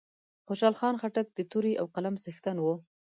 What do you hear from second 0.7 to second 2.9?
خان خټک د تورې او قلم څښتن وو